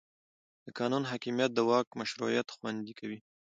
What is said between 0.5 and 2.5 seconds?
د قانون حاکمیت د واک مشروعیت